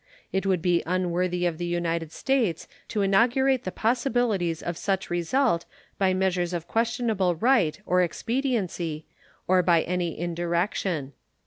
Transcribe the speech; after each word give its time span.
It 0.33 0.47
would 0.47 0.63
be 0.63 0.81
unworthy 0.87 1.45
of 1.45 1.59
the 1.59 1.65
United 1.67 2.11
States 2.11 2.67
to 2.87 3.03
inaugurate 3.03 3.65
the 3.65 3.71
possibilities 3.71 4.63
of 4.63 4.75
such 4.75 5.11
result 5.11 5.65
by 5.99 6.11
measures 6.11 6.53
of 6.53 6.67
questionable 6.67 7.35
right 7.35 7.79
or 7.85 8.01
expediency 8.01 9.05
or 9.47 9.61
by 9.61 9.83
any 9.83 10.17
indirection. 10.17 11.13